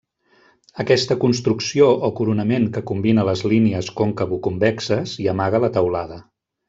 [0.83, 6.19] Aquesta construcció o coronament que combina les línies concavoconvexes i amaga la teulada.